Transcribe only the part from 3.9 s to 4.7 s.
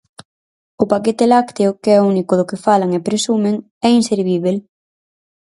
inservíbel.